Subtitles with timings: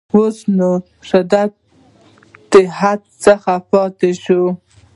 [0.15, 0.71] اوسني
[1.09, 1.51] شدت
[2.79, 4.41] حدت څخه پاتې شي.